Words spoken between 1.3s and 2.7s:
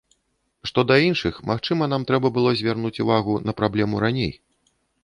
магчыма, нам трэба было